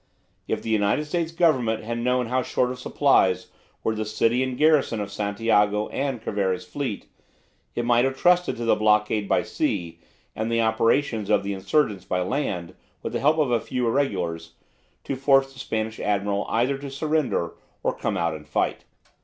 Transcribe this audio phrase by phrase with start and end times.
[0.47, 3.51] If the United States Government had known how short of supplies
[3.83, 7.05] were the city and garrison of Santiago and Cervera's fleet,
[7.75, 9.99] it might have trusted to the blockade by sea
[10.35, 14.53] and the operations of the insurgents by land, with the help of a few regulars,
[15.03, 17.51] to force the Spanish admiral either to surrender
[17.83, 18.85] or come out and fight.